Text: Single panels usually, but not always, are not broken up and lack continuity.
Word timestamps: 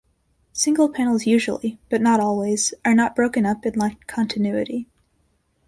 Single 0.51 0.89
panels 0.89 1.27
usually, 1.27 1.77
but 1.91 2.01
not 2.01 2.19
always, 2.19 2.73
are 2.83 2.95
not 2.95 3.15
broken 3.15 3.45
up 3.45 3.65
and 3.65 3.77
lack 3.77 4.07
continuity. 4.07 4.87